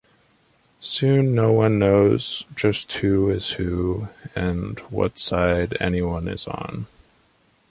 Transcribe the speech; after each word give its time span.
Soon 0.79 1.35
no 1.35 1.51
one 1.51 1.77
knows 1.77 2.43
just 2.55 2.91
who 2.93 3.29
is 3.29 3.51
who 3.51 4.07
and 4.35 4.79
what 4.89 5.19
side 5.19 5.77
anyone 5.79 6.27
is 6.27 6.47
on. 6.47 6.87